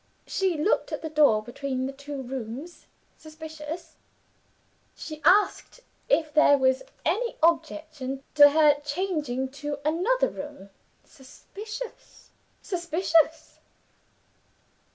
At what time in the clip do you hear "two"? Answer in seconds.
1.93-2.23